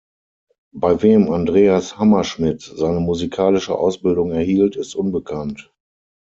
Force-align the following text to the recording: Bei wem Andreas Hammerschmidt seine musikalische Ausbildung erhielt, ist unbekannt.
Bei 0.73 0.99
wem 1.03 1.31
Andreas 1.31 1.99
Hammerschmidt 1.99 2.63
seine 2.63 2.99
musikalische 3.01 3.77
Ausbildung 3.77 4.31
erhielt, 4.31 4.75
ist 4.75 4.95
unbekannt. 4.95 5.71